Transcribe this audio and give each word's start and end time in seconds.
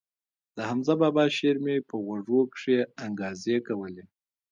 د 0.55 0.57
حمزه 0.69 0.93
بابا 1.01 1.25
شعر 1.35 1.57
مې 1.65 1.75
په 1.89 1.95
غوږو 2.03 2.41
کښې 2.53 2.77
انګازې 3.05 3.57
کولې. 3.67 4.03